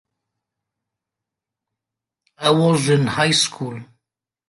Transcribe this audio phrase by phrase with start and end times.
[2.39, 3.79] I was in high school.